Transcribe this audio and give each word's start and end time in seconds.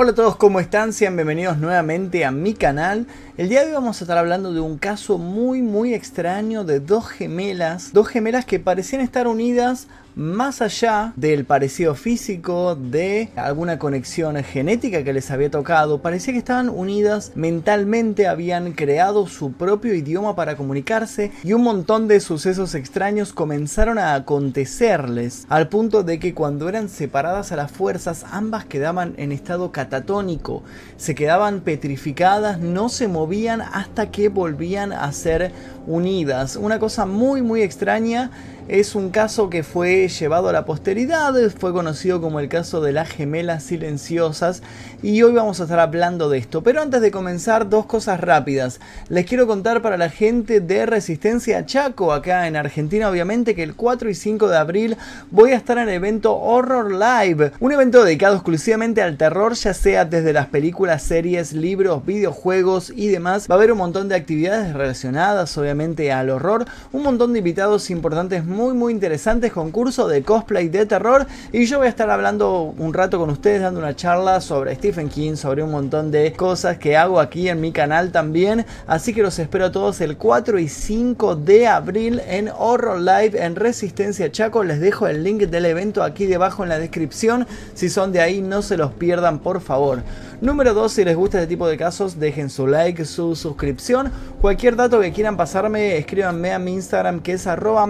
Hola 0.00 0.12
a 0.12 0.14
todos, 0.14 0.36
¿cómo 0.36 0.60
están? 0.60 0.92
Sean 0.92 1.16
bienvenidos 1.16 1.58
nuevamente 1.58 2.24
a 2.24 2.30
mi 2.30 2.54
canal. 2.54 3.08
El 3.36 3.48
día 3.48 3.62
de 3.62 3.66
hoy 3.66 3.72
vamos 3.72 4.00
a 4.00 4.04
estar 4.04 4.16
hablando 4.16 4.52
de 4.52 4.60
un 4.60 4.78
caso 4.78 5.18
muy 5.18 5.60
muy 5.60 5.92
extraño 5.92 6.62
de 6.62 6.78
dos 6.78 7.08
gemelas, 7.08 7.92
dos 7.92 8.06
gemelas 8.06 8.44
que 8.44 8.60
parecían 8.60 9.02
estar 9.02 9.26
unidas 9.26 9.88
más 10.18 10.60
allá 10.62 11.12
del 11.14 11.44
parecido 11.44 11.94
físico, 11.94 12.74
de 12.74 13.28
alguna 13.36 13.78
conexión 13.78 14.34
genética 14.42 15.04
que 15.04 15.12
les 15.12 15.30
había 15.30 15.48
tocado, 15.48 16.02
parecía 16.02 16.32
que 16.32 16.40
estaban 16.40 16.68
unidas 16.68 17.30
mentalmente, 17.36 18.26
habían 18.26 18.72
creado 18.72 19.28
su 19.28 19.52
propio 19.52 19.94
idioma 19.94 20.34
para 20.34 20.56
comunicarse 20.56 21.30
y 21.44 21.52
un 21.52 21.62
montón 21.62 22.08
de 22.08 22.18
sucesos 22.18 22.74
extraños 22.74 23.32
comenzaron 23.32 23.96
a 23.96 24.16
acontecerles, 24.16 25.46
al 25.48 25.68
punto 25.68 26.02
de 26.02 26.18
que 26.18 26.34
cuando 26.34 26.68
eran 26.68 26.88
separadas 26.88 27.52
a 27.52 27.56
las 27.56 27.70
fuerzas, 27.70 28.26
ambas 28.32 28.64
quedaban 28.64 29.14
en 29.18 29.30
estado 29.30 29.70
catatónico, 29.70 30.64
se 30.96 31.14
quedaban 31.14 31.60
petrificadas, 31.60 32.58
no 32.58 32.88
se 32.88 33.06
movían 33.06 33.60
hasta 33.60 34.10
que 34.10 34.28
volvían 34.28 34.92
a 34.92 35.12
ser 35.12 35.52
unidas. 35.86 36.56
Una 36.56 36.80
cosa 36.80 37.06
muy 37.06 37.40
muy 37.40 37.62
extraña 37.62 38.32
es 38.68 38.94
un 38.94 39.08
caso 39.08 39.48
que 39.48 39.62
fue 39.62 40.08
llevado 40.08 40.50
a 40.50 40.52
la 40.52 40.66
posteridad, 40.66 41.34
fue 41.58 41.72
conocido 41.72 42.20
como 42.20 42.38
el 42.38 42.50
caso 42.50 42.82
de 42.82 42.92
las 42.92 43.08
gemelas 43.08 43.62
silenciosas 43.64 44.62
y 45.02 45.22
hoy 45.22 45.32
vamos 45.32 45.60
a 45.60 45.62
estar 45.62 45.78
hablando 45.78 46.28
de 46.28 46.36
esto. 46.36 46.62
Pero 46.62 46.82
antes 46.82 47.00
de 47.00 47.10
comenzar, 47.10 47.70
dos 47.70 47.86
cosas 47.86 48.20
rápidas. 48.20 48.80
Les 49.08 49.24
quiero 49.24 49.46
contar 49.46 49.80
para 49.80 49.96
la 49.96 50.10
gente 50.10 50.60
de 50.60 50.84
Resistencia 50.84 51.64
Chaco, 51.64 52.12
acá 52.12 52.46
en 52.46 52.56
Argentina, 52.56 53.08
obviamente 53.08 53.54
que 53.54 53.62
el 53.62 53.74
4 53.74 54.10
y 54.10 54.14
5 54.14 54.48
de 54.48 54.56
abril 54.58 54.96
voy 55.30 55.52
a 55.52 55.56
estar 55.56 55.78
en 55.78 55.88
el 55.88 55.94
evento 55.94 56.36
Horror 56.36 56.92
Live, 56.92 57.52
un 57.60 57.72
evento 57.72 58.04
dedicado 58.04 58.34
exclusivamente 58.34 59.00
al 59.00 59.16
terror, 59.16 59.54
ya 59.54 59.72
sea 59.72 60.04
desde 60.04 60.34
las 60.34 60.48
películas, 60.48 61.02
series, 61.02 61.54
libros, 61.54 62.04
videojuegos 62.04 62.92
y 62.94 63.08
demás. 63.08 63.46
Va 63.50 63.54
a 63.54 63.58
haber 63.58 63.72
un 63.72 63.78
montón 63.78 64.08
de 64.08 64.16
actividades 64.16 64.74
relacionadas, 64.74 65.56
obviamente, 65.56 66.12
al 66.12 66.28
horror, 66.28 66.66
un 66.92 67.02
montón 67.02 67.32
de 67.32 67.38
invitados 67.38 67.90
importantes 67.90 68.44
muy 68.58 68.92
interesantes, 68.92 69.52
concurso 69.52 70.08
de 70.08 70.22
cosplay 70.22 70.68
de 70.68 70.84
terror 70.84 71.26
y 71.52 71.66
yo 71.66 71.78
voy 71.78 71.86
a 71.86 71.90
estar 71.90 72.10
hablando 72.10 72.74
un 72.76 72.92
rato 72.92 73.16
con 73.16 73.30
ustedes 73.30 73.62
dando 73.62 73.78
una 73.78 73.94
charla 73.94 74.40
sobre 74.40 74.74
Stephen 74.74 75.08
King, 75.08 75.36
sobre 75.36 75.62
un 75.62 75.70
montón 75.70 76.10
de 76.10 76.32
cosas 76.32 76.76
que 76.76 76.96
hago 76.96 77.20
aquí 77.20 77.48
en 77.48 77.60
mi 77.60 77.70
canal 77.70 78.10
también, 78.10 78.66
así 78.88 79.14
que 79.14 79.22
los 79.22 79.38
espero 79.38 79.66
a 79.66 79.72
todos 79.72 80.00
el 80.00 80.16
4 80.16 80.58
y 80.58 80.68
5 80.68 81.36
de 81.36 81.68
abril 81.68 82.20
en 82.26 82.48
Horror 82.48 82.98
Live 82.98 83.40
en 83.40 83.54
Resistencia 83.54 84.32
Chaco, 84.32 84.64
les 84.64 84.80
dejo 84.80 85.06
el 85.06 85.22
link 85.22 85.42
del 85.42 85.64
evento 85.64 86.02
aquí 86.02 86.26
debajo 86.26 86.64
en 86.64 86.70
la 86.70 86.80
descripción, 86.80 87.46
si 87.74 87.88
son 87.88 88.10
de 88.10 88.20
ahí 88.20 88.42
no 88.42 88.62
se 88.62 88.76
los 88.76 88.92
pierdan 88.92 89.38
por 89.38 89.60
favor. 89.60 90.02
Número 90.40 90.74
2, 90.74 90.92
si 90.92 91.04
les 91.04 91.16
gusta 91.16 91.38
este 91.38 91.48
tipo 91.48 91.68
de 91.68 91.76
casos, 91.76 92.18
dejen 92.18 92.48
su 92.48 92.66
like, 92.66 93.04
su 93.04 93.34
suscripción. 93.34 94.12
Cualquier 94.40 94.76
dato 94.76 95.00
que 95.00 95.12
quieran 95.12 95.36
pasarme, 95.36 95.96
escríbanme 95.96 96.52
a 96.52 96.60
mi 96.60 96.74
Instagram 96.74 97.20
que 97.20 97.32
es 97.32 97.46
arroba 97.48 97.86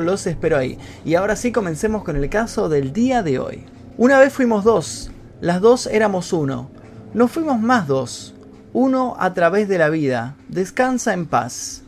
los 0.00 0.26
espero 0.26 0.56
ahí. 0.56 0.78
Y 1.04 1.14
ahora 1.14 1.36
sí, 1.36 1.52
comencemos 1.52 2.04
con 2.04 2.16
el 2.16 2.28
caso 2.28 2.68
del 2.68 2.92
día 2.92 3.22
de 3.22 3.38
hoy. 3.38 3.64
Una 3.98 4.18
vez 4.18 4.32
fuimos 4.32 4.64
dos, 4.64 5.10
las 5.40 5.60
dos 5.60 5.86
éramos 5.86 6.32
uno. 6.32 6.70
No 7.14 7.28
fuimos 7.28 7.60
más 7.60 7.86
dos, 7.86 8.34
uno 8.72 9.16
a 9.18 9.34
través 9.34 9.68
de 9.68 9.78
la 9.78 9.90
vida. 9.90 10.34
Descansa 10.48 11.12
en 11.12 11.26
paz. 11.26 11.82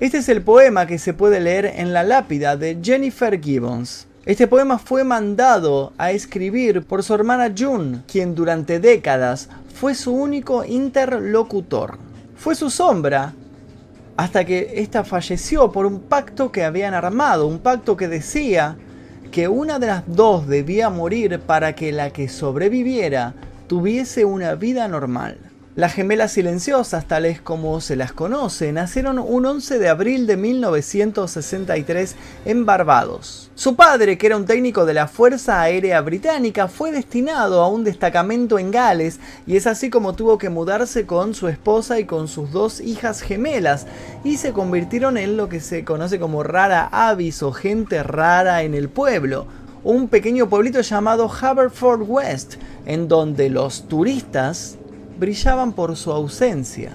Este 0.00 0.18
es 0.18 0.28
el 0.28 0.42
poema 0.42 0.86
que 0.86 0.98
se 0.98 1.14
puede 1.14 1.40
leer 1.40 1.66
en 1.66 1.92
la 1.92 2.04
lápida 2.04 2.56
de 2.56 2.78
Jennifer 2.80 3.40
Gibbons. 3.40 4.06
Este 4.24 4.46
poema 4.46 4.78
fue 4.78 5.04
mandado 5.04 5.92
a 5.98 6.12
escribir 6.12 6.84
por 6.84 7.02
su 7.02 7.14
hermana 7.14 7.52
June, 7.56 8.02
quien 8.06 8.34
durante 8.34 8.78
décadas 8.78 9.48
fue 9.74 9.94
su 9.94 10.12
único 10.12 10.64
interlocutor. 10.64 11.98
Fue 12.36 12.54
su 12.54 12.68
sombra 12.70 13.32
hasta 14.18 14.44
que 14.44 14.72
ésta 14.82 15.04
falleció 15.04 15.70
por 15.70 15.86
un 15.86 16.00
pacto 16.00 16.50
que 16.50 16.64
habían 16.64 16.92
armado, 16.92 17.46
un 17.46 17.60
pacto 17.60 17.96
que 17.96 18.08
decía 18.08 18.76
que 19.30 19.46
una 19.46 19.78
de 19.78 19.86
las 19.86 20.02
dos 20.08 20.48
debía 20.48 20.90
morir 20.90 21.38
para 21.38 21.76
que 21.76 21.92
la 21.92 22.10
que 22.10 22.28
sobreviviera 22.28 23.34
tuviese 23.68 24.24
una 24.24 24.56
vida 24.56 24.88
normal. 24.88 25.38
Las 25.78 25.94
gemelas 25.94 26.32
silenciosas, 26.32 27.06
tales 27.06 27.40
como 27.40 27.80
se 27.80 27.94
las 27.94 28.12
conoce, 28.12 28.72
nacieron 28.72 29.20
un 29.20 29.46
11 29.46 29.78
de 29.78 29.88
abril 29.88 30.26
de 30.26 30.36
1963 30.36 32.16
en 32.46 32.66
Barbados. 32.66 33.52
Su 33.54 33.76
padre, 33.76 34.18
que 34.18 34.26
era 34.26 34.36
un 34.36 34.44
técnico 34.44 34.86
de 34.86 34.94
la 34.94 35.06
Fuerza 35.06 35.60
Aérea 35.60 36.00
Británica, 36.00 36.66
fue 36.66 36.90
destinado 36.90 37.62
a 37.62 37.68
un 37.68 37.84
destacamento 37.84 38.58
en 38.58 38.72
Gales 38.72 39.20
y 39.46 39.56
es 39.56 39.68
así 39.68 39.88
como 39.88 40.14
tuvo 40.14 40.36
que 40.36 40.48
mudarse 40.48 41.06
con 41.06 41.32
su 41.32 41.46
esposa 41.46 42.00
y 42.00 42.06
con 42.06 42.26
sus 42.26 42.50
dos 42.50 42.80
hijas 42.80 43.20
gemelas 43.20 43.86
y 44.24 44.38
se 44.38 44.52
convirtieron 44.52 45.16
en 45.16 45.36
lo 45.36 45.48
que 45.48 45.60
se 45.60 45.84
conoce 45.84 46.18
como 46.18 46.42
rara 46.42 46.88
avis 46.90 47.40
o 47.44 47.52
gente 47.52 48.02
rara 48.02 48.64
en 48.64 48.74
el 48.74 48.88
pueblo 48.88 49.46
un 49.84 50.08
pequeño 50.08 50.48
pueblito 50.48 50.80
llamado 50.80 51.30
Haverford 51.30 52.02
West, 52.02 52.56
en 52.84 53.06
donde 53.06 53.48
los 53.48 53.86
turistas 53.86 54.77
brillaban 55.18 55.72
por 55.72 55.96
su 55.96 56.12
ausencia. 56.12 56.92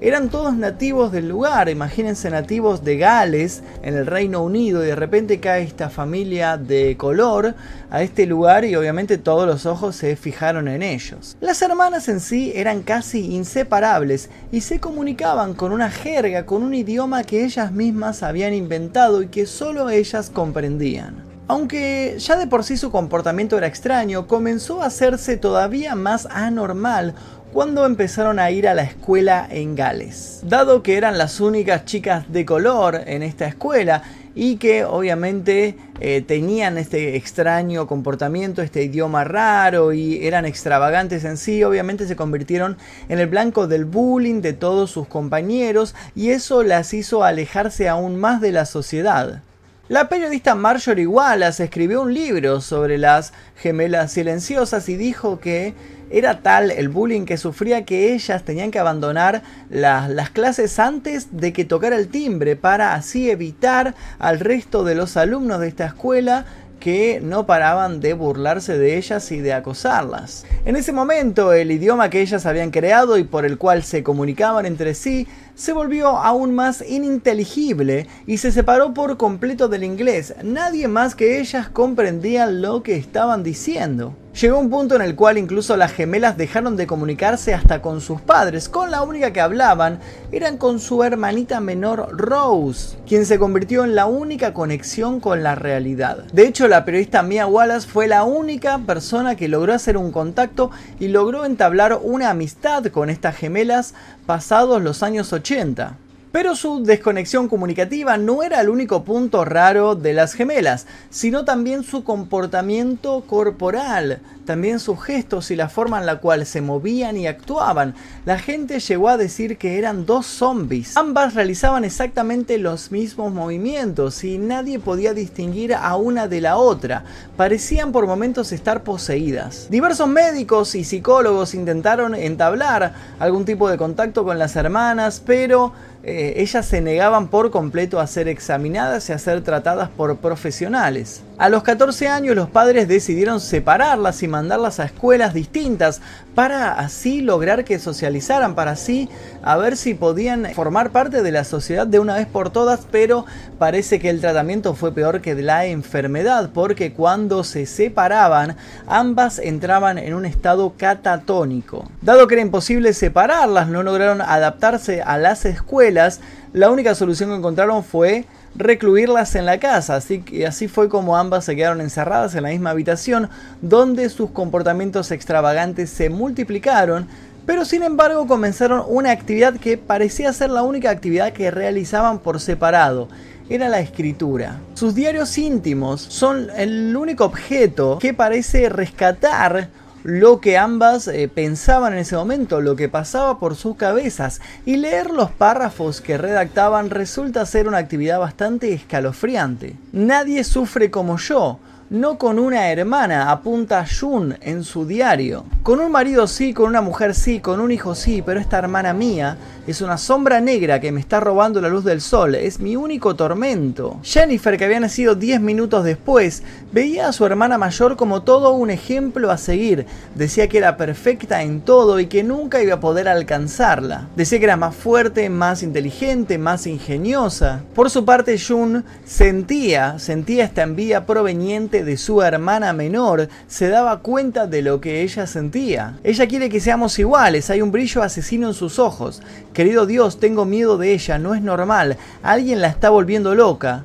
Eran 0.00 0.28
todos 0.28 0.54
nativos 0.54 1.12
del 1.12 1.28
lugar, 1.28 1.68
imagínense 1.70 2.28
nativos 2.28 2.84
de 2.84 2.98
Gales 2.98 3.62
en 3.82 3.96
el 3.96 4.06
Reino 4.06 4.42
Unido 4.42 4.84
y 4.84 4.88
de 4.88 4.96
repente 4.96 5.40
cae 5.40 5.62
esta 5.62 5.88
familia 5.88 6.58
de 6.58 6.96
color 6.98 7.54
a 7.90 8.02
este 8.02 8.26
lugar 8.26 8.66
y 8.66 8.76
obviamente 8.76 9.16
todos 9.16 9.46
los 9.46 9.64
ojos 9.64 9.96
se 9.96 10.16
fijaron 10.16 10.68
en 10.68 10.82
ellos. 10.82 11.38
Las 11.40 11.62
hermanas 11.62 12.08
en 12.08 12.20
sí 12.20 12.52
eran 12.54 12.82
casi 12.82 13.34
inseparables 13.34 14.28
y 14.52 14.60
se 14.60 14.78
comunicaban 14.78 15.54
con 15.54 15.72
una 15.72 15.90
jerga, 15.90 16.44
con 16.44 16.62
un 16.62 16.74
idioma 16.74 17.24
que 17.24 17.44
ellas 17.44 17.72
mismas 17.72 18.22
habían 18.22 18.52
inventado 18.52 19.22
y 19.22 19.28
que 19.28 19.46
solo 19.46 19.88
ellas 19.88 20.28
comprendían. 20.28 21.33
Aunque 21.46 22.16
ya 22.18 22.36
de 22.36 22.46
por 22.46 22.64
sí 22.64 22.78
su 22.78 22.90
comportamiento 22.90 23.58
era 23.58 23.66
extraño, 23.66 24.26
comenzó 24.26 24.82
a 24.82 24.86
hacerse 24.86 25.36
todavía 25.36 25.94
más 25.94 26.26
anormal 26.30 27.14
cuando 27.52 27.84
empezaron 27.84 28.38
a 28.38 28.50
ir 28.50 28.66
a 28.66 28.72
la 28.72 28.82
escuela 28.82 29.46
en 29.50 29.76
Gales. 29.76 30.40
Dado 30.42 30.82
que 30.82 30.96
eran 30.96 31.18
las 31.18 31.40
únicas 31.40 31.84
chicas 31.84 32.32
de 32.32 32.46
color 32.46 33.02
en 33.06 33.22
esta 33.22 33.46
escuela 33.46 34.02
y 34.34 34.56
que 34.56 34.86
obviamente 34.86 35.76
eh, 36.00 36.22
tenían 36.26 36.78
este 36.78 37.14
extraño 37.14 37.86
comportamiento, 37.86 38.62
este 38.62 38.82
idioma 38.82 39.24
raro 39.24 39.92
y 39.92 40.26
eran 40.26 40.46
extravagantes 40.46 41.24
en 41.24 41.36
sí, 41.36 41.62
obviamente 41.62 42.06
se 42.06 42.16
convirtieron 42.16 42.78
en 43.10 43.18
el 43.18 43.26
blanco 43.26 43.68
del 43.68 43.84
bullying 43.84 44.40
de 44.40 44.54
todos 44.54 44.90
sus 44.90 45.06
compañeros 45.06 45.94
y 46.16 46.30
eso 46.30 46.62
las 46.62 46.94
hizo 46.94 47.22
alejarse 47.22 47.88
aún 47.88 48.16
más 48.16 48.40
de 48.40 48.50
la 48.50 48.64
sociedad. 48.64 49.42
La 49.88 50.08
periodista 50.08 50.54
Marjorie 50.54 51.06
Wallace 51.06 51.64
escribió 51.64 52.00
un 52.00 52.14
libro 52.14 52.62
sobre 52.62 52.96
las 52.96 53.34
gemelas 53.54 54.12
silenciosas 54.12 54.88
y 54.88 54.96
dijo 54.96 55.40
que 55.40 55.74
era 56.10 56.40
tal 56.40 56.70
el 56.70 56.88
bullying 56.88 57.26
que 57.26 57.36
sufría 57.36 57.84
que 57.84 58.14
ellas 58.14 58.44
tenían 58.44 58.70
que 58.70 58.78
abandonar 58.78 59.42
las 59.68 60.30
clases 60.30 60.78
antes 60.78 61.36
de 61.36 61.52
que 61.52 61.66
tocara 61.66 61.96
el 61.96 62.08
timbre 62.08 62.56
para 62.56 62.94
así 62.94 63.28
evitar 63.28 63.94
al 64.18 64.40
resto 64.40 64.84
de 64.84 64.94
los 64.94 65.18
alumnos 65.18 65.60
de 65.60 65.68
esta 65.68 65.84
escuela 65.84 66.46
que 66.84 67.18
no 67.18 67.46
paraban 67.46 68.00
de 68.00 68.12
burlarse 68.12 68.76
de 68.76 68.98
ellas 68.98 69.32
y 69.32 69.40
de 69.40 69.54
acosarlas. 69.54 70.44
En 70.66 70.76
ese 70.76 70.92
momento 70.92 71.54
el 71.54 71.72
idioma 71.72 72.10
que 72.10 72.20
ellas 72.20 72.44
habían 72.44 72.70
creado 72.70 73.16
y 73.16 73.24
por 73.24 73.46
el 73.46 73.56
cual 73.56 73.82
se 73.82 74.02
comunicaban 74.02 74.66
entre 74.66 74.92
sí 74.92 75.26
se 75.54 75.72
volvió 75.72 76.08
aún 76.08 76.54
más 76.54 76.84
ininteligible 76.86 78.06
y 78.26 78.36
se 78.36 78.52
separó 78.52 78.92
por 78.92 79.16
completo 79.16 79.68
del 79.68 79.82
inglés. 79.82 80.34
Nadie 80.42 80.86
más 80.86 81.14
que 81.14 81.40
ellas 81.40 81.70
comprendía 81.70 82.44
lo 82.48 82.82
que 82.82 82.96
estaban 82.96 83.42
diciendo. 83.42 84.14
Llegó 84.40 84.58
un 84.58 84.68
punto 84.68 84.96
en 84.96 85.02
el 85.02 85.14
cual 85.14 85.38
incluso 85.38 85.76
las 85.76 85.92
gemelas 85.92 86.36
dejaron 86.36 86.76
de 86.76 86.88
comunicarse 86.88 87.54
hasta 87.54 87.80
con 87.80 88.00
sus 88.00 88.20
padres, 88.20 88.68
con 88.68 88.90
la 88.90 89.02
única 89.02 89.32
que 89.32 89.40
hablaban 89.40 90.00
eran 90.32 90.56
con 90.56 90.80
su 90.80 91.04
hermanita 91.04 91.60
menor 91.60 92.08
Rose, 92.18 92.96
quien 93.06 93.26
se 93.26 93.38
convirtió 93.38 93.84
en 93.84 93.94
la 93.94 94.06
única 94.06 94.52
conexión 94.52 95.20
con 95.20 95.44
la 95.44 95.54
realidad. 95.54 96.24
De 96.32 96.48
hecho, 96.48 96.66
la 96.66 96.84
periodista 96.84 97.22
Mia 97.22 97.46
Wallace 97.46 97.86
fue 97.86 98.08
la 98.08 98.24
única 98.24 98.76
persona 98.78 99.36
que 99.36 99.46
logró 99.46 99.72
hacer 99.72 99.96
un 99.96 100.10
contacto 100.10 100.72
y 100.98 101.06
logró 101.06 101.44
entablar 101.44 102.00
una 102.02 102.30
amistad 102.30 102.86
con 102.86 103.10
estas 103.10 103.36
gemelas 103.36 103.94
pasados 104.26 104.82
los 104.82 105.04
años 105.04 105.32
80. 105.32 105.96
Pero 106.34 106.56
su 106.56 106.82
desconexión 106.82 107.48
comunicativa 107.48 108.16
no 108.16 108.42
era 108.42 108.60
el 108.60 108.68
único 108.68 109.04
punto 109.04 109.44
raro 109.44 109.94
de 109.94 110.12
las 110.14 110.32
gemelas, 110.32 110.88
sino 111.08 111.44
también 111.44 111.84
su 111.84 112.02
comportamiento 112.02 113.20
corporal. 113.24 114.20
También 114.44 114.80
sus 114.80 115.02
gestos 115.02 115.50
y 115.50 115.56
la 115.56 115.68
forma 115.68 115.98
en 115.98 116.06
la 116.06 116.20
cual 116.20 116.46
se 116.46 116.60
movían 116.60 117.16
y 117.16 117.26
actuaban. 117.26 117.94
La 118.24 118.38
gente 118.38 118.80
llegó 118.80 119.08
a 119.08 119.16
decir 119.16 119.58
que 119.58 119.78
eran 119.78 120.06
dos 120.06 120.26
zombies. 120.26 120.96
Ambas 120.96 121.34
realizaban 121.34 121.84
exactamente 121.84 122.58
los 122.58 122.92
mismos 122.92 123.32
movimientos 123.32 124.22
y 124.24 124.38
nadie 124.38 124.78
podía 124.78 125.14
distinguir 125.14 125.74
a 125.74 125.96
una 125.96 126.28
de 126.28 126.40
la 126.40 126.56
otra. 126.56 127.04
Parecían 127.36 127.92
por 127.92 128.06
momentos 128.06 128.52
estar 128.52 128.82
poseídas. 128.82 129.68
Diversos 129.70 130.08
médicos 130.08 130.74
y 130.74 130.84
psicólogos 130.84 131.54
intentaron 131.54 132.14
entablar 132.14 132.92
algún 133.18 133.44
tipo 133.44 133.68
de 133.68 133.76
contacto 133.76 134.24
con 134.24 134.38
las 134.38 134.56
hermanas, 134.56 135.22
pero 135.24 135.72
eh, 136.06 136.34
ellas 136.36 136.66
se 136.66 136.82
negaban 136.82 137.28
por 137.28 137.50
completo 137.50 137.98
a 137.98 138.06
ser 138.06 138.28
examinadas 138.28 139.08
y 139.08 139.12
a 139.12 139.18
ser 139.18 139.42
tratadas 139.42 139.88
por 139.88 140.16
profesionales. 140.18 141.22
A 141.36 141.48
los 141.48 141.64
14 141.64 142.06
años 142.06 142.36
los 142.36 142.48
padres 142.48 142.86
decidieron 142.86 143.40
separarlas 143.40 144.22
y 144.22 144.28
mandarlas 144.28 144.78
a 144.78 144.84
escuelas 144.84 145.34
distintas 145.34 146.00
para 146.36 146.74
así 146.74 147.22
lograr 147.22 147.64
que 147.64 147.80
socializaran, 147.80 148.54
para 148.54 148.72
así 148.72 149.08
a 149.42 149.56
ver 149.56 149.76
si 149.76 149.94
podían 149.94 150.46
formar 150.54 150.90
parte 150.90 151.22
de 151.22 151.32
la 151.32 151.42
sociedad 151.42 151.88
de 151.88 151.98
una 151.98 152.14
vez 152.14 152.28
por 152.28 152.50
todas, 152.50 152.86
pero 152.88 153.26
parece 153.58 153.98
que 153.98 154.10
el 154.10 154.20
tratamiento 154.20 154.74
fue 154.74 154.92
peor 154.92 155.20
que 155.20 155.34
la 155.34 155.66
enfermedad, 155.66 156.50
porque 156.54 156.92
cuando 156.92 157.42
se 157.42 157.66
separaban, 157.66 158.56
ambas 158.86 159.40
entraban 159.40 159.98
en 159.98 160.14
un 160.14 160.26
estado 160.26 160.74
catatónico. 160.78 161.90
Dado 162.00 162.28
que 162.28 162.34
era 162.34 162.42
imposible 162.42 162.92
separarlas, 162.92 163.66
no 163.66 163.82
lograron 163.82 164.20
adaptarse 164.20 165.02
a 165.02 165.18
las 165.18 165.44
escuelas, 165.44 166.20
la 166.54 166.70
única 166.70 166.94
solución 166.94 167.30
que 167.30 167.36
encontraron 167.36 167.82
fue 167.82 168.26
recluirlas 168.54 169.34
en 169.34 169.44
la 169.44 169.58
casa, 169.58 169.96
así 169.96 170.20
que 170.20 170.46
así 170.46 170.68
fue 170.68 170.88
como 170.88 171.16
ambas 171.16 171.44
se 171.44 171.56
quedaron 171.56 171.80
encerradas 171.80 172.36
en 172.36 172.44
la 172.44 172.50
misma 172.50 172.70
habitación, 172.70 173.28
donde 173.60 174.08
sus 174.08 174.30
comportamientos 174.30 175.10
extravagantes 175.10 175.90
se 175.90 176.10
multiplicaron, 176.10 177.08
pero 177.44 177.64
sin 177.64 177.82
embargo 177.82 178.28
comenzaron 178.28 178.84
una 178.86 179.10
actividad 179.10 179.54
que 179.54 179.76
parecía 179.76 180.32
ser 180.32 180.50
la 180.50 180.62
única 180.62 180.90
actividad 180.90 181.32
que 181.32 181.50
realizaban 181.50 182.20
por 182.20 182.38
separado, 182.38 183.08
era 183.50 183.68
la 183.68 183.80
escritura. 183.80 184.60
Sus 184.74 184.94
diarios 184.94 185.36
íntimos 185.36 186.00
son 186.00 186.50
el 186.56 186.96
único 186.96 187.24
objeto 187.24 187.98
que 187.98 188.14
parece 188.14 188.68
rescatar 188.68 189.70
lo 190.04 190.38
que 190.38 190.58
ambas 190.58 191.08
eh, 191.08 191.28
pensaban 191.28 191.94
en 191.94 192.00
ese 192.00 192.14
momento, 192.14 192.60
lo 192.60 192.76
que 192.76 192.90
pasaba 192.90 193.38
por 193.38 193.56
sus 193.56 193.76
cabezas, 193.76 194.42
y 194.66 194.76
leer 194.76 195.10
los 195.10 195.30
párrafos 195.30 196.02
que 196.02 196.18
redactaban 196.18 196.90
resulta 196.90 197.44
ser 197.46 197.66
una 197.66 197.78
actividad 197.78 198.20
bastante 198.20 198.72
escalofriante. 198.74 199.76
Nadie 199.92 200.44
sufre 200.44 200.90
como 200.90 201.16
yo, 201.16 201.58
no 201.88 202.18
con 202.18 202.38
una 202.38 202.70
hermana, 202.70 203.30
apunta 203.30 203.86
Jun 203.86 204.36
en 204.42 204.62
su 204.62 204.86
diario. 204.86 205.44
Con 205.62 205.80
un 205.80 205.90
marido 205.90 206.26
sí, 206.26 206.52
con 206.52 206.68
una 206.68 206.82
mujer 206.82 207.14
sí, 207.14 207.40
con 207.40 207.60
un 207.60 207.70
hijo 207.70 207.94
sí, 207.94 208.22
pero 208.24 208.40
esta 208.40 208.58
hermana 208.58 208.92
mía 208.92 209.38
es 209.66 209.80
una 209.80 209.96
sombra 209.96 210.40
negra 210.40 210.80
que 210.80 210.92
me 210.92 211.00
está 211.00 211.20
robando 211.20 211.60
la 211.60 211.68
luz 211.68 211.84
del 211.84 212.00
sol, 212.02 212.34
es 212.34 212.60
mi 212.60 212.76
único 212.76 213.16
tormento. 213.16 213.98
Jennifer, 214.02 214.58
que 214.58 214.64
había 214.66 214.80
nacido 214.80 215.14
10 215.14 215.40
minutos 215.40 215.84
después, 215.84 216.42
veía 216.70 217.08
a 217.08 217.12
su 217.12 217.24
hermana 217.24 217.56
mayor 217.56 217.96
como 217.96 218.22
todo 218.22 218.52
un 218.52 218.70
ejemplo 218.70 219.30
a 219.30 219.38
seguir. 219.38 219.86
Decía 220.14 220.48
que 220.48 220.58
era 220.58 220.76
perfecta 220.76 221.42
en 221.42 221.62
todo 221.62 221.98
y 221.98 222.06
que 222.06 222.22
nunca 222.22 222.62
iba 222.62 222.74
a 222.74 222.80
poder 222.80 223.08
alcanzarla. 223.08 224.08
Decía 224.16 224.38
que 224.38 224.44
era 224.44 224.56
más 224.56 224.74
fuerte, 224.74 225.30
más 225.30 225.62
inteligente, 225.62 226.36
más 226.36 226.66
ingeniosa. 226.66 227.62
Por 227.74 227.88
su 227.88 228.04
parte, 228.04 228.38
Jun 228.38 228.84
sentía, 229.04 229.98
sentía 229.98 230.44
esta 230.44 230.62
envidia 230.62 231.06
proveniente 231.06 231.84
de 231.84 231.96
su 231.96 232.22
hermana 232.22 232.72
menor, 232.74 233.28
se 233.46 233.68
daba 233.68 234.00
cuenta 234.00 234.46
de 234.46 234.60
lo 234.60 234.80
que 234.80 235.02
ella 235.02 235.26
sentía. 235.26 235.98
Ella 236.04 236.26
quiere 236.26 236.50
que 236.50 236.60
seamos 236.60 236.98
iguales, 236.98 237.48
hay 237.48 237.62
un 237.62 237.72
brillo 237.72 238.02
asesino 238.02 238.48
en 238.48 238.54
sus 238.54 238.78
ojos. 238.78 239.22
Querido 239.54 239.86
Dios, 239.86 240.18
tengo 240.18 240.44
miedo 240.44 240.78
de 240.78 240.92
ella, 240.92 241.16
no 241.16 241.32
es 241.32 241.40
normal. 241.40 241.96
Alguien 242.24 242.60
la 242.60 242.66
está 242.66 242.90
volviendo 242.90 243.36
loca. 243.36 243.84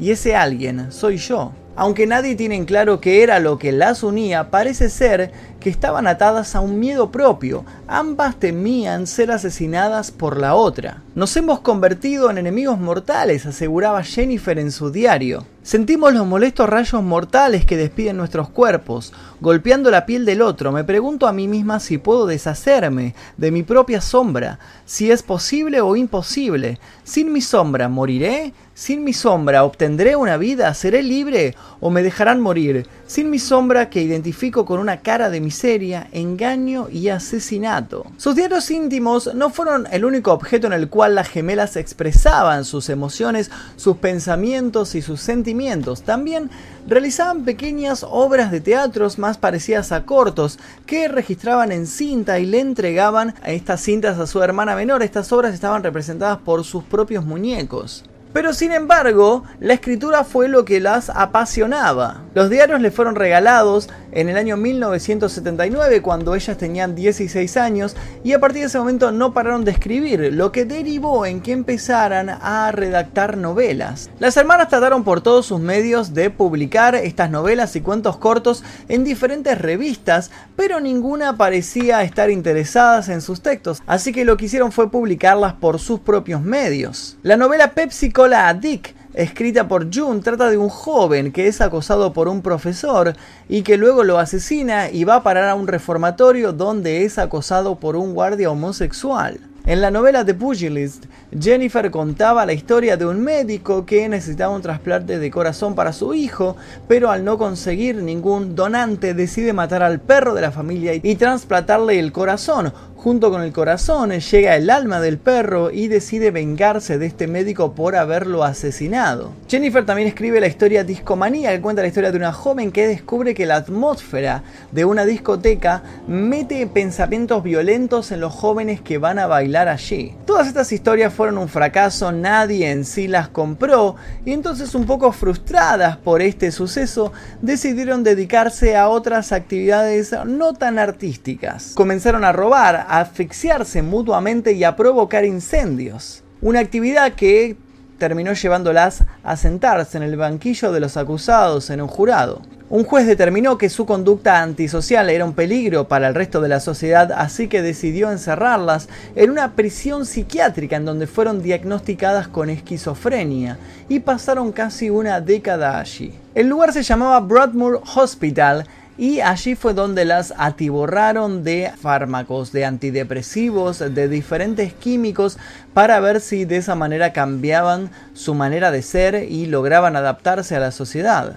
Y 0.00 0.12
ese 0.12 0.34
alguien 0.34 0.90
soy 0.90 1.18
yo. 1.18 1.52
Aunque 1.76 2.06
nadie 2.06 2.36
tiene 2.36 2.56
en 2.56 2.64
claro 2.64 3.02
qué 3.02 3.22
era 3.22 3.38
lo 3.38 3.58
que 3.58 3.70
las 3.70 4.02
unía, 4.02 4.50
parece 4.50 4.88
ser 4.88 5.30
que 5.60 5.70
estaban 5.70 6.06
atadas 6.06 6.56
a 6.56 6.60
un 6.60 6.80
miedo 6.80 7.12
propio. 7.12 7.64
Ambas 7.86 8.36
temían 8.36 9.06
ser 9.06 9.30
asesinadas 9.30 10.10
por 10.10 10.38
la 10.38 10.54
otra. 10.54 11.02
Nos 11.14 11.36
hemos 11.36 11.60
convertido 11.60 12.30
en 12.30 12.38
enemigos 12.38 12.78
mortales, 12.80 13.46
aseguraba 13.46 14.02
Jennifer 14.02 14.58
en 14.58 14.72
su 14.72 14.90
diario. 14.90 15.44
Sentimos 15.62 16.14
los 16.14 16.26
molestos 16.26 16.70
rayos 16.70 17.02
mortales 17.02 17.66
que 17.66 17.76
despiden 17.76 18.16
nuestros 18.16 18.48
cuerpos, 18.48 19.12
golpeando 19.42 19.90
la 19.90 20.06
piel 20.06 20.24
del 20.24 20.40
otro. 20.40 20.72
Me 20.72 20.84
pregunto 20.84 21.28
a 21.28 21.34
mí 21.34 21.48
misma 21.48 21.80
si 21.80 21.98
puedo 21.98 22.26
deshacerme 22.26 23.14
de 23.36 23.50
mi 23.50 23.62
propia 23.62 24.00
sombra, 24.00 24.58
si 24.86 25.10
es 25.10 25.22
posible 25.22 25.82
o 25.82 25.96
imposible. 25.96 26.80
Sin 27.04 27.30
mi 27.30 27.42
sombra 27.42 27.90
moriré, 27.90 28.54
sin 28.72 29.04
mi 29.04 29.12
sombra 29.12 29.64
obtendré 29.64 30.16
una 30.16 30.38
vida, 30.38 30.72
seré 30.72 31.02
libre 31.02 31.54
o 31.80 31.90
me 31.90 32.02
dejarán 32.02 32.40
morir. 32.40 32.88
Sin 33.06 33.28
mi 33.28 33.38
sombra 33.38 33.90
que 33.90 34.00
identifico 34.00 34.64
con 34.64 34.80
una 34.80 35.00
cara 35.02 35.28
de 35.28 35.42
miseria, 35.50 36.06
engaño 36.12 36.88
y 36.92 37.08
asesinato. 37.08 38.06
Sus 38.18 38.36
diarios 38.36 38.70
íntimos 38.70 39.34
no 39.34 39.50
fueron 39.50 39.88
el 39.90 40.04
único 40.04 40.32
objeto 40.32 40.68
en 40.68 40.72
el 40.72 40.88
cual 40.88 41.16
las 41.16 41.28
gemelas 41.28 41.74
expresaban 41.74 42.64
sus 42.64 42.88
emociones, 42.88 43.50
sus 43.74 43.96
pensamientos 43.96 44.94
y 44.94 45.02
sus 45.02 45.20
sentimientos. 45.20 46.02
También 46.02 46.50
realizaban 46.86 47.44
pequeñas 47.44 48.06
obras 48.08 48.52
de 48.52 48.60
teatros 48.60 49.18
más 49.18 49.38
parecidas 49.38 49.90
a 49.90 50.04
cortos 50.04 50.60
que 50.86 51.08
registraban 51.08 51.72
en 51.72 51.88
cinta 51.88 52.38
y 52.38 52.46
le 52.46 52.60
entregaban 52.60 53.34
a 53.42 53.50
estas 53.50 53.80
cintas 53.80 54.20
a 54.20 54.28
su 54.28 54.40
hermana 54.44 54.76
menor. 54.76 55.02
Estas 55.02 55.32
obras 55.32 55.52
estaban 55.52 55.82
representadas 55.82 56.38
por 56.38 56.62
sus 56.62 56.84
propios 56.84 57.24
muñecos. 57.24 58.04
Pero 58.32 58.52
sin 58.52 58.72
embargo, 58.72 59.42
la 59.58 59.74
escritura 59.74 60.22
fue 60.22 60.48
lo 60.48 60.64
que 60.64 60.78
las 60.78 61.10
apasionaba. 61.10 62.22
Los 62.34 62.48
diarios 62.48 62.80
le 62.80 62.92
fueron 62.92 63.16
regalados 63.16 63.88
en 64.12 64.28
el 64.28 64.36
año 64.36 64.56
1979 64.56 66.02
cuando 66.02 66.34
ellas 66.34 66.56
tenían 66.56 66.94
16 66.94 67.56
años 67.56 67.96
y 68.22 68.32
a 68.32 68.40
partir 68.40 68.62
de 68.62 68.66
ese 68.66 68.78
momento 68.78 69.10
no 69.12 69.34
pararon 69.34 69.64
de 69.64 69.72
escribir, 69.72 70.32
lo 70.32 70.52
que 70.52 70.64
derivó 70.64 71.26
en 71.26 71.40
que 71.40 71.52
empezaran 71.52 72.28
a 72.28 72.70
redactar 72.72 73.36
novelas. 73.36 74.10
Las 74.18 74.36
hermanas 74.36 74.68
trataron 74.68 75.02
por 75.02 75.20
todos 75.20 75.46
sus 75.46 75.60
medios 75.60 76.14
de 76.14 76.30
publicar 76.30 76.94
estas 76.94 77.30
novelas 77.30 77.74
y 77.76 77.80
cuentos 77.80 78.16
cortos 78.16 78.62
en 78.88 79.04
diferentes 79.04 79.58
revistas, 79.58 80.30
pero 80.56 80.80
ninguna 80.80 81.36
parecía 81.36 82.02
estar 82.02 82.30
interesadas 82.30 83.08
en 83.08 83.20
sus 83.20 83.42
textos, 83.42 83.82
así 83.86 84.12
que 84.12 84.24
lo 84.24 84.36
que 84.36 84.44
hicieron 84.46 84.72
fue 84.72 84.90
publicarlas 84.90 85.54
por 85.54 85.78
sus 85.78 86.00
propios 86.00 86.42
medios. 86.42 87.16
La 87.22 87.36
novela 87.36 87.72
Pepsi 87.72 88.10
Cola 88.20 88.48
a 88.48 88.52
Dick 88.52 88.94
escrita 89.14 89.66
por 89.66 89.88
June, 89.90 90.20
trata 90.20 90.50
de 90.50 90.58
un 90.58 90.68
joven 90.68 91.32
que 91.32 91.46
es 91.46 91.62
acosado 91.62 92.12
por 92.12 92.28
un 92.28 92.42
profesor 92.42 93.14
y 93.48 93.62
que 93.62 93.78
luego 93.78 94.04
lo 94.04 94.18
asesina 94.18 94.90
y 94.90 95.04
va 95.04 95.14
a 95.14 95.22
parar 95.22 95.48
a 95.48 95.54
un 95.54 95.66
reformatorio 95.66 96.52
donde 96.52 97.06
es 97.06 97.18
acosado 97.18 97.76
por 97.76 97.96
un 97.96 98.12
guardia 98.12 98.50
homosexual. 98.50 99.40
En 99.66 99.82
la 99.82 99.90
novela 99.90 100.24
The 100.24 100.34
Pugilist, 100.34 101.04
Jennifer 101.38 101.90
contaba 101.90 102.44
la 102.44 102.54
historia 102.54 102.96
de 102.96 103.06
un 103.06 103.20
médico 103.20 103.84
que 103.86 104.08
necesitaba 104.08 104.54
un 104.54 104.62
trasplante 104.62 105.18
de 105.18 105.30
corazón 105.30 105.74
para 105.74 105.92
su 105.92 106.12
hijo, 106.14 106.56
pero 106.88 107.10
al 107.10 107.24
no 107.24 107.38
conseguir 107.38 108.02
ningún 108.02 108.54
donante 108.54 109.12
decide 109.14 109.52
matar 109.52 109.82
al 109.82 110.00
perro 110.00 110.34
de 110.34 110.40
la 110.40 110.50
familia 110.50 110.94
y 110.94 111.14
trasplantarle 111.14 111.98
el 111.98 112.10
corazón, 112.10 112.72
Junto 113.02 113.30
con 113.30 113.40
el 113.40 113.54
corazón 113.54 114.10
llega 114.10 114.56
el 114.56 114.68
alma 114.68 115.00
del 115.00 115.16
perro 115.16 115.70
y 115.70 115.88
decide 115.88 116.30
vengarse 116.30 116.98
de 116.98 117.06
este 117.06 117.26
médico 117.28 117.72
por 117.72 117.96
haberlo 117.96 118.44
asesinado. 118.44 119.32
Jennifer 119.48 119.86
también 119.86 120.06
escribe 120.06 120.38
la 120.38 120.48
historia 120.48 120.84
Discomanía, 120.84 121.50
que 121.50 121.62
cuenta 121.62 121.80
la 121.80 121.88
historia 121.88 122.10
de 122.10 122.18
una 122.18 122.34
joven 122.34 122.70
que 122.70 122.86
descubre 122.86 123.32
que 123.32 123.46
la 123.46 123.56
atmósfera 123.56 124.42
de 124.70 124.84
una 124.84 125.06
discoteca 125.06 125.82
mete 126.06 126.66
pensamientos 126.66 127.42
violentos 127.42 128.12
en 128.12 128.20
los 128.20 128.34
jóvenes 128.34 128.82
que 128.82 128.98
van 128.98 129.18
a 129.18 129.26
bailar 129.26 129.68
allí. 129.68 130.14
Todas 130.26 130.46
estas 130.46 130.70
historias 130.70 131.14
fueron 131.14 131.38
un 131.38 131.48
fracaso, 131.48 132.12
nadie 132.12 132.70
en 132.70 132.84
sí 132.84 133.08
las 133.08 133.28
compró 133.28 133.96
y 134.26 134.32
entonces 134.32 134.74
un 134.74 134.84
poco 134.84 135.10
frustradas 135.12 135.96
por 135.96 136.20
este 136.20 136.52
suceso 136.52 137.14
decidieron 137.40 138.04
dedicarse 138.04 138.76
a 138.76 138.90
otras 138.90 139.32
actividades 139.32 140.14
no 140.26 140.52
tan 140.52 140.78
artísticas. 140.78 141.72
Comenzaron 141.74 142.24
a 142.24 142.32
robar, 142.32 142.89
a 142.90 143.02
asfixiarse 143.02 143.82
mutuamente 143.82 144.52
y 144.52 144.64
a 144.64 144.74
provocar 144.74 145.24
incendios. 145.24 146.24
Una 146.42 146.58
actividad 146.58 147.12
que 147.12 147.56
terminó 147.98 148.32
llevándolas 148.32 149.04
a 149.22 149.36
sentarse 149.36 149.96
en 149.96 150.02
el 150.02 150.16
banquillo 150.16 150.72
de 150.72 150.80
los 150.80 150.96
acusados 150.96 151.70
en 151.70 151.82
un 151.82 151.86
jurado. 151.86 152.42
Un 152.68 152.84
juez 152.84 153.06
determinó 153.06 153.58
que 153.58 153.68
su 153.68 153.86
conducta 153.86 154.42
antisocial 154.42 155.08
era 155.08 155.24
un 155.24 155.34
peligro 155.34 155.86
para 155.86 156.08
el 156.08 156.14
resto 156.14 156.40
de 156.40 156.48
la 156.48 156.58
sociedad, 156.58 157.12
así 157.12 157.46
que 157.46 157.62
decidió 157.62 158.10
encerrarlas 158.10 158.88
en 159.14 159.30
una 159.30 159.52
prisión 159.52 160.04
psiquiátrica 160.04 160.76
en 160.76 160.84
donde 160.84 161.06
fueron 161.06 161.42
diagnosticadas 161.42 162.26
con 162.26 162.50
esquizofrenia 162.50 163.58
y 163.88 164.00
pasaron 164.00 164.50
casi 164.50 164.90
una 164.90 165.20
década 165.20 165.78
allí. 165.78 166.14
El 166.34 166.48
lugar 166.48 166.72
se 166.72 166.82
llamaba 166.82 167.20
Broadmoor 167.20 167.82
Hospital 167.94 168.66
y 169.00 169.22
allí 169.22 169.54
fue 169.54 169.72
donde 169.72 170.04
las 170.04 170.34
atiborraron 170.36 171.42
de 171.42 171.72
fármacos, 171.80 172.52
de 172.52 172.66
antidepresivos, 172.66 173.78
de 173.78 174.08
diferentes 174.08 174.74
químicos 174.74 175.38
para 175.72 175.98
ver 176.00 176.20
si 176.20 176.44
de 176.44 176.58
esa 176.58 176.74
manera 176.74 177.14
cambiaban 177.14 177.90
su 178.12 178.34
manera 178.34 178.70
de 178.70 178.82
ser 178.82 179.24
y 179.26 179.46
lograban 179.46 179.96
adaptarse 179.96 180.54
a 180.54 180.60
la 180.60 180.70
sociedad. 180.70 181.36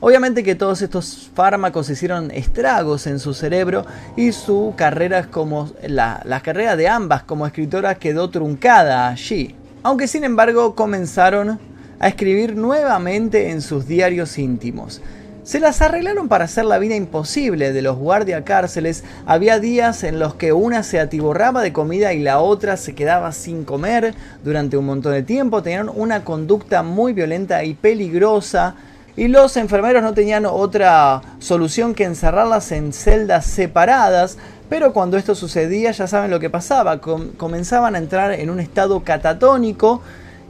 Obviamente 0.00 0.42
que 0.42 0.56
todos 0.56 0.82
estos 0.82 1.30
fármacos 1.32 1.88
hicieron 1.88 2.32
estragos 2.32 3.06
en 3.06 3.20
su 3.20 3.32
cerebro 3.32 3.86
y 4.16 4.32
su 4.32 4.74
carrera 4.76 5.28
como 5.30 5.70
la, 5.86 6.40
carrera 6.42 6.74
de 6.74 6.88
ambas 6.88 7.22
como 7.22 7.46
escritoras 7.46 7.98
quedó 7.98 8.28
truncada 8.28 9.06
allí. 9.06 9.54
Aunque 9.84 10.08
sin 10.08 10.24
embargo 10.24 10.74
comenzaron 10.74 11.60
a 12.00 12.08
escribir 12.08 12.56
nuevamente 12.56 13.52
en 13.52 13.62
sus 13.62 13.86
diarios 13.86 14.36
íntimos. 14.36 15.00
Se 15.44 15.58
las 15.58 15.82
arreglaron 15.82 16.28
para 16.28 16.44
hacer 16.44 16.64
la 16.64 16.78
vida 16.78 16.94
imposible 16.94 17.72
de 17.72 17.82
los 17.82 17.96
guardiacárceles. 17.96 19.02
Había 19.26 19.58
días 19.58 20.04
en 20.04 20.20
los 20.20 20.36
que 20.36 20.52
una 20.52 20.84
se 20.84 21.00
atiborraba 21.00 21.62
de 21.62 21.72
comida 21.72 22.12
y 22.12 22.20
la 22.20 22.38
otra 22.38 22.76
se 22.76 22.94
quedaba 22.94 23.32
sin 23.32 23.64
comer 23.64 24.14
durante 24.44 24.76
un 24.76 24.86
montón 24.86 25.14
de 25.14 25.24
tiempo. 25.24 25.60
Tenían 25.60 25.88
una 25.92 26.22
conducta 26.22 26.84
muy 26.84 27.12
violenta 27.12 27.64
y 27.64 27.74
peligrosa 27.74 28.76
y 29.16 29.26
los 29.26 29.56
enfermeros 29.56 30.04
no 30.04 30.14
tenían 30.14 30.46
otra 30.46 31.20
solución 31.40 31.92
que 31.92 32.04
encerrarlas 32.04 32.70
en 32.70 32.92
celdas 32.92 33.44
separadas, 33.44 34.38
pero 34.70 34.92
cuando 34.92 35.16
esto 35.16 35.34
sucedía 35.34 35.90
ya 35.90 36.06
saben 36.06 36.30
lo 36.30 36.38
que 36.38 36.50
pasaba, 36.50 37.00
comenzaban 37.00 37.96
a 37.96 37.98
entrar 37.98 38.30
en 38.30 38.48
un 38.48 38.60
estado 38.60 39.00
catatónico 39.00 40.02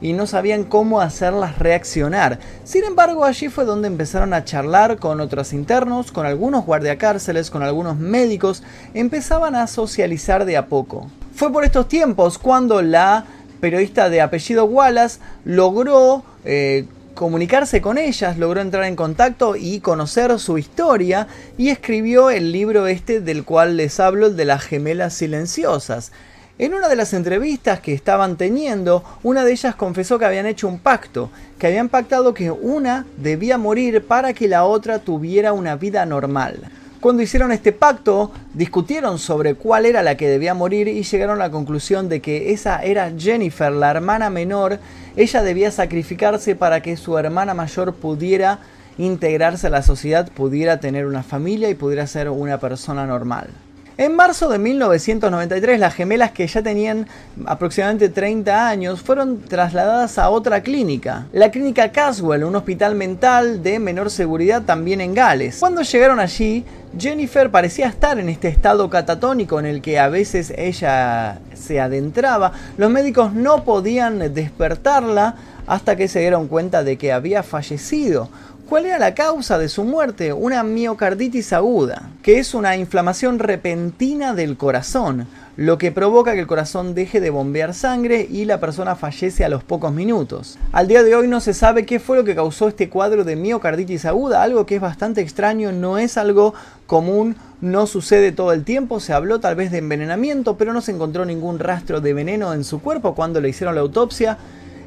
y 0.03 0.11
no 0.11 0.27
sabían 0.27 0.65
cómo 0.65 0.99
hacerlas 1.01 1.57
reaccionar. 1.57 2.37
Sin 2.65 2.83
embargo, 2.83 3.23
allí 3.23 3.47
fue 3.47 3.63
donde 3.63 3.87
empezaron 3.87 4.33
a 4.33 4.43
charlar 4.43 4.97
con 4.97 5.21
otros 5.21 5.53
internos, 5.53 6.11
con 6.11 6.25
algunos 6.25 6.65
guardiacárceles, 6.65 7.49
con 7.49 7.63
algunos 7.63 7.97
médicos, 7.97 8.63
empezaban 8.93 9.55
a 9.55 9.65
socializar 9.65 10.43
de 10.43 10.57
a 10.57 10.67
poco. 10.67 11.09
Fue 11.33 11.51
por 11.51 11.63
estos 11.63 11.87
tiempos 11.87 12.37
cuando 12.37 12.81
la 12.81 13.23
periodista 13.61 14.09
de 14.09 14.19
apellido 14.19 14.65
Wallace 14.65 15.19
logró 15.45 16.25
eh, 16.43 16.85
comunicarse 17.15 17.81
con 17.81 17.97
ellas, 17.97 18.37
logró 18.37 18.59
entrar 18.59 18.83
en 18.83 18.97
contacto 18.97 19.55
y 19.55 19.79
conocer 19.79 20.37
su 20.37 20.57
historia 20.57 21.27
y 21.57 21.69
escribió 21.69 22.29
el 22.29 22.51
libro 22.51 22.87
este 22.87 23.21
del 23.21 23.45
cual 23.45 23.77
les 23.77 24.01
hablo, 24.01 24.27
el 24.27 24.35
de 24.35 24.43
las 24.43 24.63
gemelas 24.63 25.13
silenciosas. 25.13 26.11
En 26.59 26.75
una 26.75 26.87
de 26.87 26.95
las 26.95 27.15
entrevistas 27.15 27.79
que 27.79 27.93
estaban 27.93 28.37
teniendo, 28.37 29.03
una 29.23 29.43
de 29.43 29.53
ellas 29.53 29.73
confesó 29.73 30.19
que 30.19 30.25
habían 30.25 30.45
hecho 30.45 30.67
un 30.67 30.77
pacto, 30.77 31.31
que 31.57 31.65
habían 31.65 31.89
pactado 31.89 32.35
que 32.35 32.51
una 32.51 33.07
debía 33.17 33.57
morir 33.57 34.05
para 34.05 34.33
que 34.33 34.47
la 34.47 34.63
otra 34.65 34.99
tuviera 34.99 35.51
una 35.51 35.75
vida 35.77 36.05
normal. 36.05 36.69
Cuando 36.99 37.23
hicieron 37.23 37.51
este 37.51 37.71
pacto, 37.71 38.31
discutieron 38.53 39.17
sobre 39.17 39.55
cuál 39.55 39.87
era 39.87 40.03
la 40.03 40.15
que 40.15 40.29
debía 40.29 40.53
morir 40.53 40.87
y 40.87 41.01
llegaron 41.01 41.37
a 41.37 41.45
la 41.45 41.51
conclusión 41.51 42.07
de 42.07 42.21
que 42.21 42.53
esa 42.53 42.83
era 42.83 43.11
Jennifer, 43.17 43.71
la 43.71 43.89
hermana 43.89 44.29
menor. 44.29 44.77
Ella 45.15 45.41
debía 45.41 45.71
sacrificarse 45.71 46.55
para 46.55 46.83
que 46.83 46.97
su 46.97 47.17
hermana 47.17 47.55
mayor 47.55 47.95
pudiera 47.95 48.59
integrarse 48.99 49.67
a 49.67 49.71
la 49.71 49.81
sociedad, 49.81 50.29
pudiera 50.31 50.79
tener 50.79 51.07
una 51.07 51.23
familia 51.23 51.71
y 51.71 51.73
pudiera 51.73 52.05
ser 52.05 52.29
una 52.29 52.59
persona 52.59 53.07
normal. 53.07 53.47
En 53.95 54.15
marzo 54.15 54.49
de 54.49 54.57
1993, 54.57 55.79
las 55.79 55.93
gemelas 55.93 56.31
que 56.31 56.47
ya 56.47 56.63
tenían 56.63 57.05
aproximadamente 57.45 58.09
30 58.09 58.67
años 58.67 59.01
fueron 59.01 59.41
trasladadas 59.41 60.17
a 60.17 60.31
otra 60.31 60.63
clínica, 60.63 61.27
la 61.31 61.51
clínica 61.51 61.91
Caswell, 61.91 62.43
un 62.43 62.55
hospital 62.55 62.95
mental 62.95 63.61
de 63.61 63.77
menor 63.77 64.09
seguridad 64.09 64.63
también 64.63 64.99
en 64.99 65.13
Gales. 65.13 65.57
Cuando 65.59 65.83
llegaron 65.83 66.19
allí, 66.19 66.65
Jennifer 66.97 67.51
parecía 67.51 67.85
estar 67.85 68.17
en 68.17 68.29
este 68.29 68.47
estado 68.47 68.89
catatónico 68.89 69.59
en 69.59 69.67
el 69.67 69.79
que 69.79 69.99
a 69.99 70.09
veces 70.09 70.51
ella 70.57 71.37
se 71.53 71.79
adentraba. 71.79 72.51
Los 72.77 72.89
médicos 72.89 73.33
no 73.33 73.63
podían 73.63 74.33
despertarla 74.33 75.35
hasta 75.67 75.95
que 75.95 76.07
se 76.07 76.19
dieron 76.19 76.47
cuenta 76.47 76.83
de 76.83 76.97
que 76.97 77.13
había 77.13 77.43
fallecido. 77.43 78.29
¿Cuál 78.73 78.87
era 78.87 78.97
la 78.97 79.13
causa 79.13 79.59
de 79.59 79.69
su 79.69 79.83
muerte? 79.83 80.33
Una 80.33 80.63
miocarditis 80.63 81.53
aguda, 81.53 82.09
que 82.23 82.39
es 82.39 82.55
una 82.55 82.75
inflamación 82.75 83.37
repentina 83.37 84.33
del 84.33 84.57
corazón, 84.57 85.27
lo 85.57 85.77
que 85.77 85.91
provoca 85.91 86.33
que 86.33 86.39
el 86.39 86.47
corazón 86.47 86.95
deje 86.95 87.21
de 87.21 87.29
bombear 87.29 87.75
sangre 87.75 88.27
y 88.27 88.45
la 88.45 88.59
persona 88.59 88.95
fallece 88.95 89.45
a 89.45 89.49
los 89.49 89.63
pocos 89.63 89.93
minutos. 89.93 90.57
Al 90.71 90.87
día 90.87 91.03
de 91.03 91.13
hoy 91.13 91.27
no 91.27 91.39
se 91.39 91.53
sabe 91.53 91.85
qué 91.85 91.99
fue 91.99 92.17
lo 92.17 92.23
que 92.23 92.33
causó 92.33 92.67
este 92.67 92.89
cuadro 92.89 93.23
de 93.23 93.35
miocarditis 93.35 94.05
aguda, 94.05 94.41
algo 94.41 94.65
que 94.65 94.77
es 94.77 94.81
bastante 94.81 95.21
extraño, 95.21 95.71
no 95.71 95.99
es 95.99 96.17
algo 96.17 96.55
común, 96.87 97.35
no 97.61 97.85
sucede 97.85 98.31
todo 98.31 98.53
el 98.53 98.63
tiempo, 98.63 98.99
se 98.99 99.13
habló 99.13 99.39
tal 99.39 99.53
vez 99.53 99.71
de 99.71 99.77
envenenamiento, 99.77 100.57
pero 100.57 100.73
no 100.73 100.81
se 100.81 100.93
encontró 100.93 101.25
ningún 101.25 101.59
rastro 101.59 102.01
de 102.01 102.15
veneno 102.15 102.55
en 102.55 102.63
su 102.63 102.81
cuerpo 102.81 103.13
cuando 103.13 103.39
le 103.39 103.49
hicieron 103.49 103.75
la 103.75 103.81
autopsia. 103.81 104.39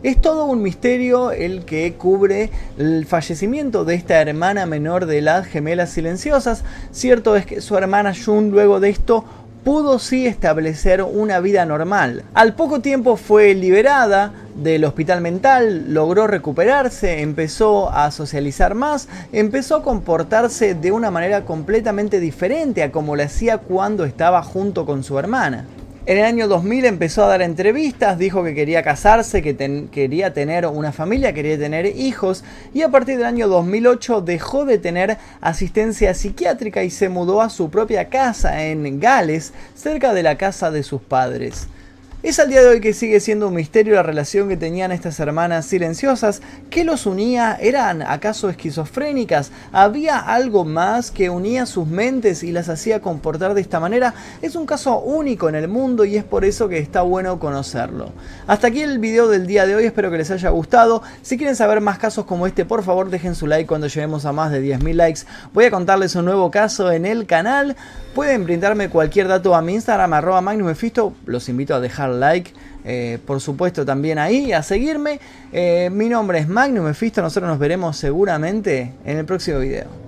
Es 0.07 0.21
todo 0.21 0.45
un 0.45 0.63
misterio 0.63 1.33
el 1.33 1.65
que 1.65 1.95
cubre 1.95 2.51
el 2.79 3.07
fallecimiento 3.07 3.85
de 3.85 3.97
esta 3.97 4.21
hermana 4.21 4.65
menor 4.65 5.07
de 5.07 5.21
las 5.21 5.47
gemelas 5.49 5.91
silenciosas. 5.91 6.63
Cierto 6.93 7.35
es 7.35 7.45
que 7.45 7.61
su 7.61 7.77
hermana 7.77 8.13
June 8.15 8.51
luego 8.51 8.79
de 8.79 8.91
esto 8.91 9.25
pudo 9.65 9.99
sí 9.99 10.29
establecer 10.29 11.03
una 11.03 11.41
vida 11.41 11.67
normal. 11.67 12.23
Al 12.35 12.55
poco 12.55 12.79
tiempo 12.79 13.17
fue 13.17 13.53
liberada 13.55 14.33
del 14.55 14.85
hospital 14.85 15.23
mental, 15.23 15.93
logró 15.93 16.29
recuperarse, 16.29 17.23
empezó 17.23 17.91
a 17.91 18.13
socializar 18.13 18.77
más, 18.77 19.09
empezó 19.33 19.75
a 19.75 19.83
comportarse 19.83 20.77
de 20.77 20.93
una 20.93 21.11
manera 21.11 21.45
completamente 21.45 22.21
diferente 22.21 22.85
a 22.85 22.93
como 22.93 23.17
lo 23.17 23.25
hacía 23.25 23.59
cuando 23.59 24.05
estaba 24.05 24.41
junto 24.45 24.87
con 24.87 25.03
su 25.03 25.19
hermana. 25.19 25.65
En 26.09 26.19
el 26.19 26.25
año 26.25 26.47
2000 26.47 26.85
empezó 26.85 27.25
a 27.25 27.27
dar 27.27 27.43
entrevistas, 27.43 28.17
dijo 28.17 28.45
que 28.45 28.55
quería 28.55 28.85
casarse, 28.85 29.43
que 29.43 29.89
quería 29.91 30.33
tener 30.33 30.65
una 30.65 30.93
familia, 30.93 31.33
quería 31.33 31.59
tener 31.59 31.85
hijos 31.85 32.45
y 32.73 32.83
a 32.83 32.91
partir 32.91 33.17
del 33.17 33.27
año 33.27 33.49
2008 33.49 34.21
dejó 34.21 34.65
de 34.65 34.79
tener 34.79 35.19
asistencia 35.41 36.15
psiquiátrica 36.15 36.85
y 36.85 36.91
se 36.91 37.09
mudó 37.09 37.43
a 37.43 37.51
su 37.51 37.71
propia 37.71 38.09
casa 38.09 38.67
en 38.67 39.01
Gales, 39.01 39.53
cerca 39.75 40.15
de 40.15 40.23
la 40.23 40.39
casa 40.39 40.71
de 40.71 40.85
sus 40.85 41.03
padres. 41.03 41.67
Es 42.27 42.41
al 42.41 42.49
día 42.49 42.61
de 42.61 42.67
hoy 42.67 42.81
que 42.81 42.93
sigue 42.93 43.21
siendo 43.21 43.47
un 43.47 43.55
misterio 43.55 43.95
la 43.95 44.03
relación 44.03 44.49
que 44.49 44.57
tenían 44.57 44.91
estas 44.91 45.21
hermanas 45.21 45.65
silenciosas. 45.65 46.43
¿Qué 46.71 46.83
los 46.83 47.07
unía? 47.07 47.57
¿Eran 47.61 48.03
acaso 48.03 48.51
esquizofrénicas? 48.51 49.53
¿Había 49.71 50.19
algo 50.19 50.65
más 50.65 51.13
que 51.13 51.31
unía 51.31 51.67
sus 51.67 51.87
mentes 51.87 52.43
y 52.43 52.51
las 52.51 52.69
hacía 52.69 53.01
comportar 53.01 53.55
de 53.55 53.61
esta 53.61 53.79
manera? 53.79 54.13
Es 54.43 54.57
un 54.57 54.67
caso 54.67 54.99
único 54.99 55.49
en 55.49 55.55
el 55.55 55.69
mundo 55.69 56.05
y 56.05 56.17
es 56.17 56.25
por 56.25 56.45
eso 56.45 56.69
que 56.69 56.79
está 56.79 57.03
bueno 57.03 57.39
conocerlo. 57.39 58.11
Hasta 58.49 58.67
aquí 58.67 58.83
el 58.83 58.99
video 58.99 59.29
del 59.29 59.47
día 59.47 59.65
de 59.65 59.77
hoy, 59.77 59.85
espero 59.85 60.11
que 60.11 60.19
les 60.19 60.33
haya 60.33 60.51
gustado. 60.51 61.05
Si 61.23 61.37
quieren 61.37 61.55
saber 61.55 61.81
más 61.81 62.01
casos 62.01 62.25
como 62.25 62.49
este, 62.49 62.65
por 62.65 62.83
favor 62.83 63.09
dejen 63.09 63.37
su 63.37 63.47
like 63.47 63.69
cuando 63.69 63.87
lleguemos 63.87 64.25
a 64.25 64.33
más 64.33 64.51
de 64.51 64.65
10.000 64.65 64.95
likes. 64.95 65.21
Voy 65.53 65.67
a 65.67 65.71
contarles 65.71 66.17
un 66.17 66.25
nuevo 66.25 66.51
caso 66.51 66.91
en 66.91 67.07
el 67.07 67.25
canal. 67.27 67.77
Pueden 68.17 68.45
brindarme 68.45 68.89
cualquier 68.89 69.29
dato 69.29 69.55
a 69.55 69.63
mi 69.63 69.75
Instagram, 69.75 70.13
arroba 70.15 70.41
Mephisto. 70.41 71.13
Los 71.27 71.49
invito 71.51 71.75
a 71.75 71.81
dejar 71.81 72.16
like. 72.17 72.53
Eh, 72.89 73.19
por 73.27 73.41
supuesto 73.41 73.85
también 73.85 74.19
ahí, 74.19 74.53
a 74.53 74.63
seguirme. 74.63 75.19
Eh, 75.53 75.91
mi 75.93 76.09
nombre 76.09 76.39
es 76.39 76.49
Magnum 76.49 76.85
Mephisto, 76.85 77.21
nosotros 77.21 77.51
nos 77.51 77.59
veremos 77.59 77.97
seguramente 77.97 78.93
en 79.05 79.19
el 79.19 79.25
próximo 79.25 79.59
video. 79.59 80.06